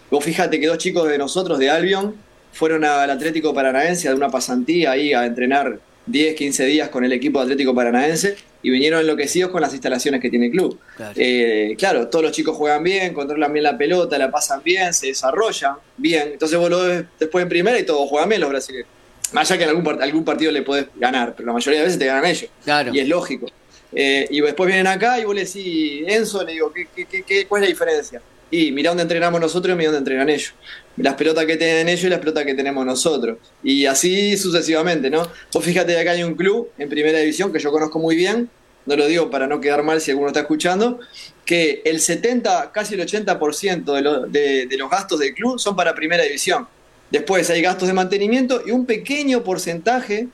Vos 0.10 0.24
fíjate 0.24 0.60
que 0.60 0.68
dos 0.68 0.78
chicos 0.78 1.08
de 1.10 1.18
nosotros, 1.18 1.60
de 1.60 1.70
Albion, 1.70 2.16
fueron 2.52 2.86
al 2.86 3.10
Atlético 3.10 3.54
Paranaense 3.54 4.08
de 4.10 4.16
una 4.16 4.30
pasantía 4.30 4.92
ahí 4.92 5.14
a 5.14 5.26
entrenar 5.26 5.80
10, 6.06 6.36
15 6.36 6.66
días 6.66 6.90
con 6.90 7.04
el 7.04 7.12
equipo 7.12 7.40
Atlético 7.40 7.74
Paranaense 7.74 8.36
y 8.62 8.70
vinieron 8.70 9.02
enloquecidos 9.02 9.52
con 9.52 9.62
las 9.62 9.74
instalaciones 9.74 10.22
que 10.22 10.30
tiene 10.30 10.48
el 10.48 10.52
club. 10.52 10.80
Eh, 11.16 11.76
claro. 11.78 12.08
todos 12.08 12.24
los 12.24 12.32
chicos 12.32 12.56
juegan 12.56 12.84
bien, 12.84 13.14
controlan 13.14 13.52
bien 13.52 13.64
la 13.64 13.78
pelota, 13.78 14.18
la 14.18 14.32
pasan 14.32 14.62
bien, 14.64 14.94
se 14.94 15.08
desarrollan 15.08 15.76
bien. 15.98 16.30
Entonces 16.34 16.58
vos 16.58 16.70
lo 16.70 16.84
ves 16.84 17.06
después 17.20 17.44
en 17.44 17.50
primera 17.50 17.78
y 17.80 17.84
todos 17.84 18.08
juegan 18.08 18.30
bien 18.30 18.42
los 18.42 18.50
brasileños. 18.50 18.88
Más 19.34 19.50
allá 19.50 19.58
que 19.58 19.64
en 19.64 19.70
algún, 19.72 20.02
algún 20.02 20.24
partido 20.24 20.52
le 20.52 20.62
podés 20.62 20.86
ganar, 20.96 21.34
pero 21.36 21.48
la 21.48 21.54
mayoría 21.54 21.80
de 21.80 21.86
veces 21.86 22.00
te 22.00 22.06
ganan 22.06 22.26
ellos. 22.26 22.50
Y 22.94 23.00
es 23.00 23.08
lógico. 23.08 23.48
Eh, 23.96 24.28
y 24.30 24.42
después 24.42 24.68
vienen 24.68 24.88
acá 24.88 25.20
y 25.20 25.26
vos 25.26 25.36
le 25.36 25.46
decís, 25.46 26.04
Enzo, 26.08 26.44
le 26.44 26.54
digo, 26.54 26.72
¿qué, 26.74 26.88
qué, 27.06 27.24
qué, 27.24 27.46
cuál 27.48 27.64
es 27.64 27.70
la 27.70 27.74
diferencia? 27.74 28.22
Y 28.50 28.72
mirá 28.72 28.92
dónde 28.92 29.04
entrenamos 29.04 29.40
nosotros 29.40 29.74
y 29.74 29.78
mirá 29.78 29.92
dónde 29.92 30.00
entrenan 30.00 30.30
ellos 30.30 30.54
las 30.98 31.16
pelotas 31.16 31.46
que 31.46 31.58
tienen 31.58 31.90
ellos 31.90 32.04
y 32.04 32.10
las 32.10 32.20
pelotas 32.20 32.46
que 32.46 32.54
tenemos 32.54 32.86
nosotros. 32.86 33.38
Y 33.64 33.86
así 33.86 34.38
sucesivamente, 34.38 35.10
¿no? 35.10 35.28
Vos 35.52 35.64
fíjate 35.64 35.94
que 35.94 36.00
acá 36.00 36.12
hay 36.12 36.24
un 36.24 36.36
club 36.36 36.70
en 36.78 36.90
primera 36.90 37.20
división 37.20 37.52
que 37.52 37.60
yo 37.60 37.72
conozco 37.72 38.00
muy 38.00 38.16
bien, 38.16 38.50
no 38.86 38.96
lo 38.96 39.08
digo 39.08 39.30
para 39.30 39.48
no 39.48 39.62
quedar 39.62 39.82
mal 39.84 40.02
si 40.02 40.12
alguno 40.12 40.28
está 40.28 40.42
escuchando, 40.42 41.00
que 41.46 41.82
el 41.86 42.00
70, 42.00 42.72
casi 42.72 42.96
el 42.96 43.02
80% 43.02 44.30
de, 44.30 44.68
de, 44.68 44.78
los 44.78 44.90
gastos 44.90 45.20
del 45.20 45.34
club 45.34 45.60
son 45.60 45.76
para 45.76 45.96
primera 45.96 46.24
división. 46.24 46.68
Después 47.10 47.50
hay 47.50 47.62
gastos 47.62 47.88
de 47.88 47.94
mantenimiento 47.94 48.62
y 48.66 48.72
un 48.72 48.86
pequeño 48.86 49.44
porcentaje 49.44 50.28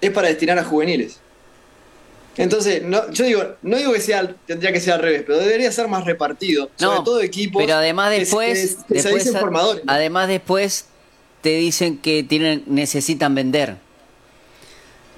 es 0.00 0.10
para 0.10 0.28
destinar 0.28 0.58
a 0.58 0.64
juveniles. 0.64 1.20
Entonces, 2.38 2.84
no, 2.84 3.10
yo 3.10 3.24
digo, 3.24 3.42
no 3.62 3.76
digo 3.76 3.92
que 3.92 4.00
sea, 4.00 4.32
tendría 4.46 4.72
que 4.72 4.80
ser 4.80 4.94
al 4.94 5.00
revés, 5.00 5.24
pero 5.26 5.38
debería 5.38 5.72
ser 5.72 5.88
más 5.88 6.04
repartido. 6.04 6.70
sobre 6.76 7.00
todo 7.04 7.20
equipos. 7.20 7.60
Pero 7.60 7.74
además 7.74 8.10
después, 8.12 8.78
después 8.88 9.34
además 9.86 10.28
después 10.28 10.86
te 11.42 11.56
dicen 11.56 11.98
que 11.98 12.22
tienen, 12.22 12.62
necesitan 12.66 13.34
vender. 13.34 13.76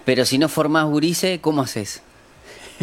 Pero 0.06 0.24
si 0.24 0.38
no 0.38 0.48
formás 0.48 0.86
gurice, 0.86 1.40
¿cómo 1.42 1.60
haces? 1.60 2.00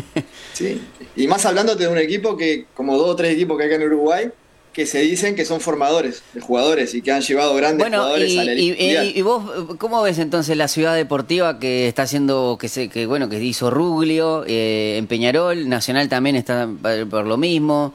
sí, 0.54 0.84
y 1.16 1.28
más 1.28 1.44
hablándote 1.48 1.86
de 1.86 1.90
un 1.90 1.98
equipo 1.98 2.38
que, 2.38 2.68
como 2.76 2.96
dos 2.96 3.10
o 3.10 3.16
tres 3.16 3.34
equipos 3.34 3.58
que 3.58 3.64
hay 3.64 3.70
acá 3.70 3.78
en 3.78 3.88
Uruguay, 3.88 4.32
que 4.78 4.86
se 4.86 5.00
dicen 5.00 5.36
que 5.36 5.44
son 5.44 5.60
formadores 5.60 6.22
de 6.36 6.40
jugadores 6.40 6.94
y 6.94 7.02
que 7.02 7.12
han 7.12 7.22
llevado 7.22 7.56
grandes 7.56 7.88
jugadores 7.88 8.38
a 8.38 8.44
la 8.44 8.54
y, 8.54 8.76
y, 9.16 9.22
vos 9.24 9.44
cómo 9.80 10.04
ves 10.04 10.20
entonces 10.20 10.56
la 10.56 10.68
ciudad 10.68 10.94
deportiva 10.94 11.58
que 11.58 11.88
está 11.88 12.04
haciendo 12.04 12.60
que 12.62 12.70
se 12.70 12.88
que 12.88 13.08
bueno 13.08 13.28
que 13.28 13.44
hizo 13.44 13.72
Ruglio 13.72 14.44
eh, 14.46 14.98
en 15.00 15.08
Peñarol 15.08 15.68
Nacional 15.68 16.10
también 16.10 16.36
está 16.36 16.70
por 17.10 17.26
lo 17.26 17.38
mismo. 17.38 17.92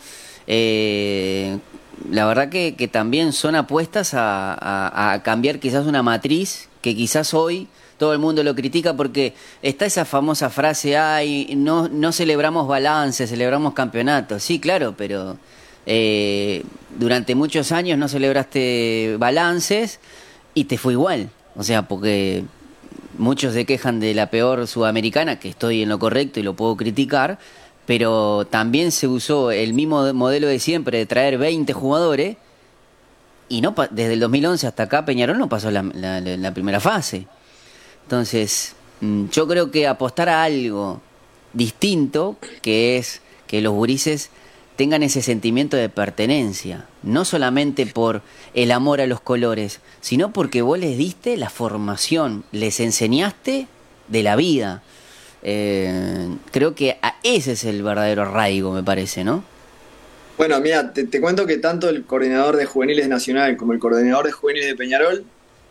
Eh, 0.48 1.56
la 2.10 2.26
verdad 2.26 2.48
que, 2.48 2.74
que, 2.74 2.88
también 2.88 3.32
son 3.32 3.54
apuestas 3.54 4.12
a, 4.12 5.12
a, 5.12 5.22
cambiar 5.22 5.60
quizás 5.60 5.86
una 5.86 6.02
matriz 6.02 6.68
que 6.80 6.96
quizás 6.96 7.32
hoy 7.32 7.68
todo 7.96 8.12
el 8.12 8.18
mundo 8.18 8.42
lo 8.42 8.56
critica 8.56 8.96
porque 8.96 9.34
está 9.62 9.86
esa 9.86 10.04
famosa 10.04 10.50
frase 10.50 10.96
ay 10.96 11.54
no 11.56 11.88
no 11.88 12.10
celebramos 12.10 12.66
balance 12.66 13.28
celebramos 13.28 13.72
campeonatos 13.72 14.42
sí 14.42 14.58
claro 14.58 14.96
pero 14.98 15.38
eh, 15.86 16.64
durante 16.98 17.34
muchos 17.34 17.72
años 17.72 17.98
no 17.98 18.08
celebraste 18.08 19.16
balances 19.18 20.00
y 20.54 20.64
te 20.64 20.78
fue 20.78 20.94
igual. 20.94 21.30
O 21.56 21.62
sea, 21.62 21.88
porque 21.88 22.44
muchos 23.18 23.54
se 23.54 23.64
quejan 23.64 24.00
de 24.00 24.14
la 24.14 24.30
peor 24.30 24.66
sudamericana, 24.66 25.38
que 25.38 25.48
estoy 25.48 25.82
en 25.82 25.88
lo 25.88 25.98
correcto 25.98 26.40
y 26.40 26.42
lo 26.42 26.54
puedo 26.54 26.76
criticar, 26.76 27.38
pero 27.86 28.46
también 28.48 28.92
se 28.92 29.08
usó 29.08 29.50
el 29.50 29.74
mismo 29.74 30.12
modelo 30.14 30.46
de 30.46 30.58
siempre 30.58 30.98
de 30.98 31.06
traer 31.06 31.38
20 31.38 31.72
jugadores 31.72 32.36
y 33.48 33.60
no 33.60 33.74
desde 33.90 34.14
el 34.14 34.20
2011 34.20 34.66
hasta 34.66 34.84
acá 34.84 35.04
Peñarol 35.04 35.38
no 35.38 35.48
pasó 35.48 35.70
la, 35.70 35.82
la 35.82 36.54
primera 36.54 36.80
fase. 36.80 37.26
Entonces, 38.04 38.74
mm, 39.00 39.26
yo 39.30 39.46
creo 39.46 39.70
que 39.70 39.86
apostar 39.86 40.28
a 40.28 40.44
algo 40.44 41.00
distinto, 41.52 42.36
que 42.62 42.96
es 42.96 43.20
que 43.46 43.60
los 43.60 43.74
gurises 43.74 44.30
tengan 44.76 45.02
ese 45.02 45.22
sentimiento 45.22 45.76
de 45.76 45.88
pertenencia, 45.88 46.86
no 47.02 47.24
solamente 47.24 47.86
por 47.86 48.22
el 48.54 48.70
amor 48.70 49.00
a 49.00 49.06
los 49.06 49.20
colores, 49.20 49.80
sino 50.00 50.32
porque 50.32 50.62
vos 50.62 50.78
les 50.78 50.96
diste 50.96 51.36
la 51.36 51.50
formación, 51.50 52.44
les 52.52 52.80
enseñaste 52.80 53.66
de 54.08 54.22
la 54.22 54.36
vida. 54.36 54.82
Eh, 55.42 56.28
creo 56.50 56.74
que 56.74 56.98
ese 57.22 57.52
es 57.52 57.64
el 57.64 57.82
verdadero 57.82 58.22
arraigo, 58.22 58.72
me 58.72 58.82
parece, 58.82 59.24
¿no? 59.24 59.44
Bueno, 60.38 60.60
mira, 60.60 60.92
te, 60.92 61.20
cuento 61.20 61.46
que 61.46 61.58
tanto 61.58 61.88
el 61.88 62.04
coordinador 62.04 62.56
de 62.56 62.64
juveniles 62.64 63.08
nacional 63.08 63.56
como 63.56 63.72
el 63.72 63.78
coordinador 63.78 64.26
de 64.26 64.32
juveniles 64.32 64.68
de 64.68 64.76
Peñarol, 64.76 65.24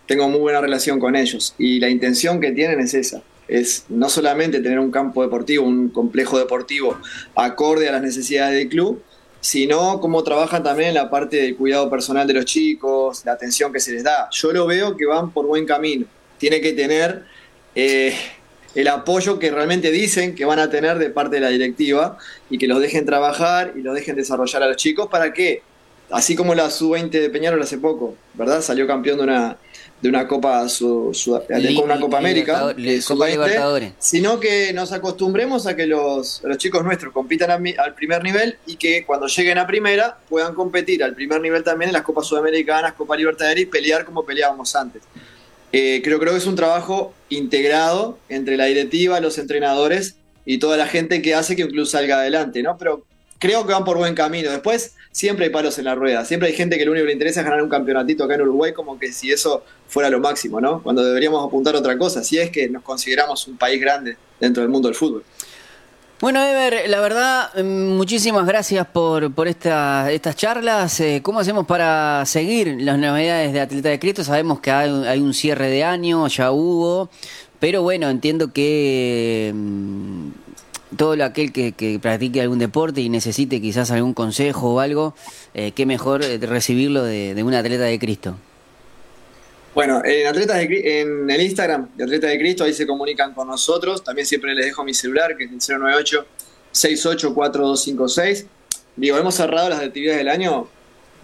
tengo 0.05 0.29
muy 0.29 0.39
buena 0.39 0.62
relación 0.62 1.00
con 1.00 1.15
ellos 1.15 1.55
y 1.58 1.79
la 1.79 1.89
intención 1.89 2.39
que 2.39 2.51
tienen 2.51 2.79
es 2.79 2.93
esa, 2.93 3.22
es 3.51 3.86
no 3.89 4.10
solamente 4.10 4.62
tener 4.62 4.79
un 4.79 4.91
campo 4.91 5.22
deportivo, 5.22 5.65
un 5.65 5.89
complejo 5.89 6.39
deportivo 6.39 6.98
acorde 7.36 7.89
a 7.89 7.91
las 7.91 8.01
necesidades 8.01 8.55
del 8.55 8.70
club, 8.70 9.03
sino 9.41 10.00
cómo 10.00 10.24
trabajan 10.24 10.63
también 10.63 10.93
la 10.93 11.10
parte 11.10 11.38
del 11.38 11.58
cuidado 11.58 11.89
personal 11.89 12.25
de 12.27 12.34
los 12.34 12.46
chicos, 12.46 13.24
la 13.25 13.34
atención 13.34 13.74
que 13.74 13.81
se 13.81 13.91
les 13.91 14.03
da. 14.03 14.29
Yo 14.31 14.53
lo 14.53 14.65
veo 14.67 14.96
que 14.96 15.05
van 15.05 15.31
por 15.31 15.46
buen 15.46 15.65
camino. 15.65 16.05
Tiene 16.38 16.62
que 16.62 16.72
tener 16.72 17.25
eh, 17.75 18.15
el 18.74 18.88
apoyo 18.88 19.38
que 19.38 19.51
realmente 19.51 19.91
dicen 19.91 20.34
que 20.34 20.46
van 20.46 20.60
a 20.60 20.70
tener 20.70 20.98
de 20.98 21.10
parte 21.10 21.36
de 21.36 21.41
la 21.41 21.50
directiva 21.50 22.17
y 22.50 22.58
que 22.58 22.67
los 22.67 22.79
dejen 22.79 23.05
trabajar 23.05 23.74
y 23.75 23.81
los 23.81 23.93
dejen 23.96 24.15
desarrollar 24.15 24.63
a 24.63 24.67
los 24.67 24.77
chicos 24.77 25.10
para 25.12 25.34
que, 25.34 25.62
así 26.12 26.36
como 26.36 26.56
la 26.56 26.70
sub-20 26.70 27.10
de 27.10 27.30
Peñarol 27.30 27.62
hace 27.62 27.77
poco, 27.77 28.15
¿verdad? 28.34 28.62
Salió 28.62 28.88
campeón 28.88 29.18
de 29.18 29.24
una 29.24 29.58
de 30.01 30.10
una 30.10 30.27
Copa 30.27 30.68
su, 30.68 31.12
una 31.84 32.00
Copa 32.00 32.18
América, 32.18 32.74
sino 34.00 34.39
que 34.39 34.74
nos 34.74 34.91
acostumbremos 34.91 35.68
a 35.68 35.75
que 35.75 35.86
los, 35.86 36.41
los 36.44 36.58
chicos 36.58 36.84
nuestros 36.84 37.13
compitan 37.13 37.51
al 37.51 37.94
primer 37.94 38.24
nivel 38.24 38.58
y 38.65 38.77
que 38.77 39.06
cuando 39.06 39.27
lleguen 39.27 39.60
a 39.60 39.68
primera 39.68 40.18
puedan 40.27 40.56
competir 40.56 41.03
al 41.03 41.13
primer 41.13 41.39
nivel 41.39 41.63
también 41.63 41.89
en 41.89 41.94
las 41.94 42.01
Copas 42.01 42.25
Sudamericanas, 42.25 42.94
Copa 42.94 43.15
Libertadores 43.15 43.63
y 43.63 43.65
pelear 43.68 44.03
como 44.03 44.25
peleábamos 44.25 44.75
antes. 44.75 45.03
Eh, 45.72 46.01
creo, 46.03 46.20
creo 46.20 46.34
que 46.34 46.39
es 46.39 46.48
un 46.48 46.56
trabajo 46.56 47.13
integrado 47.30 48.18
entre 48.27 48.58
la 48.58 48.65
directiva, 48.65 49.20
los 49.20 49.38
entrenadores 49.38 50.15
y 50.46 50.58
toda 50.58 50.77
la 50.77 50.88
gente 50.88 51.22
que 51.22 51.36
hace 51.36 51.56
que 51.56 51.63
un 51.63 51.70
club 51.70 51.86
salga 51.86 52.18
adelante, 52.18 52.63
¿no? 52.63 52.75
Pero 52.77 53.06
creo 53.38 53.65
que 53.68 53.74
van 53.74 53.86
por 53.86 53.98
buen 53.98 54.15
camino. 54.15 54.50
Después 54.50 54.96
siempre 55.12 55.46
hay 55.46 55.51
palos 55.51 55.77
en 55.77 55.86
la 55.86 55.96
rueda, 55.96 56.25
siempre 56.25 56.50
hay 56.50 56.56
gente 56.56 56.77
que 56.77 56.86
lo 56.86 56.91
único 56.91 57.03
que 57.03 57.08
le 57.08 57.13
interesa 57.13 57.41
es 57.41 57.46
ganar 57.46 57.62
un 57.62 57.70
campeonatito 57.70 58.24
acá 58.24 58.36
en 58.36 58.41
Uruguay, 58.41 58.74
como 58.74 58.98
que 58.98 59.12
si 59.12 59.32
eso 59.32 59.63
fuera 59.88 60.10
lo 60.10 60.20
máximo, 60.20 60.62
¿no? 60.62 60.82
Cuando 60.82 61.03
deberíamos 61.03 61.46
apuntar 61.46 61.75
a 61.75 61.80
otra 61.80 61.98
cosa, 61.98 62.24
si 62.24 62.38
es 62.38 62.50
que 62.50 62.70
nos 62.70 62.84
consideramos 62.84 63.48
un 63.48 63.58
país 63.58 63.80
grande 63.80 64.18
dentro 64.39 64.63
del 64.63 64.72
mundo 64.72 64.88
del 64.88 64.96
fútbol. 64.96 65.24
Bueno, 66.22 66.39
Ever, 66.46 66.88
la 66.88 67.01
verdad, 67.01 67.50
mm, 67.56 67.98
muchísimas 67.98 68.46
gracias 68.46 68.86
por, 68.86 69.34
por 69.34 69.48
esta, 69.48 70.12
estas 70.12 70.36
charlas. 70.36 71.00
Eh, 71.00 71.22
¿Cómo 71.24 71.39
hacemos 71.39 71.65
para 71.65 72.24
seguir 72.27 72.77
las 72.80 73.00
novedades 73.00 73.51
de 73.53 73.60
Atleta 73.60 73.89
de 73.89 73.98
Cristo? 73.98 74.24
Sabemos 74.24 74.60
que 74.60 74.70
hay, 74.70 75.20
un 75.20 75.34
cierre 75.34 75.72
de 75.72 75.84
año, 75.84 76.27
ya 76.27 76.51
hubo, 76.51 77.10
pero 77.60 77.82
bueno, 77.82 78.08
entiendo 78.08 78.53
que 78.53 79.51
mm, 79.51 80.30
todo 80.98 81.21
aquel 81.24 81.51
que, 81.51 81.71
que, 81.71 82.00
practique 82.00 82.41
algún 82.41 82.60
deporte 82.60 83.01
y 83.01 83.10
necesite 83.10 83.62
quizás 83.62 83.91
algún 83.91 84.13
consejo 84.13 84.75
o 84.75 84.79
algo, 84.79 85.15
eh, 85.53 85.71
qué 85.71 85.86
mejor 85.86 86.24
eh, 86.24 86.38
recibirlo 86.38 87.03
de, 87.03 87.33
de 87.33 87.43
un 87.43 87.53
atleta 87.53 87.83
de 87.83 88.00
Cristo. 88.00 88.36
Bueno, 89.74 90.01
en 90.03 90.27
Atletas 90.27 90.57
de, 90.57 91.01
en 91.01 91.29
el 91.29 91.41
Instagram 91.41 91.89
de 91.95 92.03
Atletas 92.03 92.29
de 92.29 92.39
Cristo, 92.39 92.63
ahí 92.65 92.74
se 92.74 92.86
comunican 92.86 93.33
con 93.33 93.48
nosotros. 93.48 94.03
También 94.03 94.27
siempre 94.27 94.53
les 94.53 94.65
dejo 94.65 94.83
mi 94.83 94.93
celular, 94.93 95.38
que 95.38 95.45
es 95.45 95.69
el 95.69 95.79
098 95.79 96.25
684256. 96.71 98.45
Digo, 98.98 99.17
hemos 99.17 99.36
cerrado 99.36 99.69
las 99.69 99.79
actividades 99.79 100.17
del 100.17 100.27
año 100.27 100.67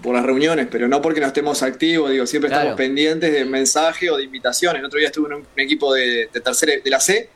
por 0.01 0.15
las 0.15 0.25
reuniones, 0.25 0.67
pero 0.71 0.87
no 0.87 1.01
porque 1.01 1.19
no 1.19 1.27
estemos 1.27 1.63
activos, 1.63 2.11
digo, 2.11 2.25
siempre 2.27 2.49
estamos 2.51 2.75
pendientes 2.75 3.33
de 3.33 3.43
mensaje 3.45 4.09
o 4.09 4.17
de 4.17 4.23
invitaciones. 4.23 4.79
El 4.79 4.85
otro 4.85 4.99
día 4.99 5.07
estuve 5.07 5.27
en 5.27 5.33
un, 5.41 5.45
equipo 5.57 5.93
de, 5.93 6.29
tercera, 6.31 6.73
de 6.81 6.89
la 6.89 6.99
C 6.99 7.29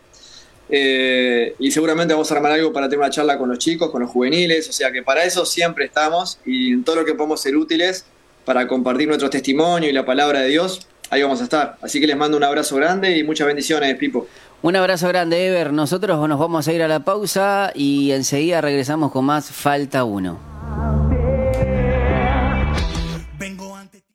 eh, 0.71 1.53
y 1.59 1.69
seguramente 1.69 2.13
vamos 2.13 2.31
a 2.31 2.35
armar 2.35 2.53
algo 2.53 2.71
para 2.71 2.87
tener 2.87 2.99
una 2.99 3.09
charla 3.09 3.37
con 3.37 3.49
los 3.49 3.59
chicos, 3.59 3.91
con 3.91 4.01
los 4.01 4.09
juveniles, 4.09 4.69
o 4.69 4.71
sea 4.71 4.91
que 4.91 5.03
para 5.03 5.25
eso 5.25 5.45
siempre 5.45 5.85
estamos 5.85 6.39
y 6.45 6.71
en 6.71 6.83
todo 6.85 6.95
lo 6.95 7.05
que 7.05 7.13
podemos 7.13 7.41
ser 7.41 7.57
útiles 7.57 8.05
para 8.45 8.67
compartir 8.67 9.07
nuestro 9.07 9.29
testimonio 9.29 9.89
y 9.89 9.91
la 9.93 10.05
palabra 10.05 10.39
de 10.39 10.49
Dios, 10.49 10.87
ahí 11.09 11.21
vamos 11.21 11.41
a 11.41 11.43
estar. 11.43 11.77
Así 11.81 11.99
que 11.99 12.07
les 12.07 12.15
mando 12.15 12.37
un 12.37 12.43
abrazo 12.43 12.77
grande 12.77 13.17
y 13.17 13.23
muchas 13.23 13.47
bendiciones, 13.47 13.95
Pipo. 13.97 14.27
Un 14.61 14.75
abrazo 14.75 15.07
grande, 15.09 15.47
Ever. 15.47 15.73
Nosotros 15.73 16.27
nos 16.29 16.39
vamos 16.39 16.67
a 16.67 16.73
ir 16.73 16.81
a 16.81 16.87
la 16.87 17.01
pausa 17.01 17.71
y 17.75 18.11
enseguida 18.11 18.61
regresamos 18.61 19.11
con 19.11 19.25
más 19.25 19.51
Falta 19.51 20.05
1. 20.05 20.50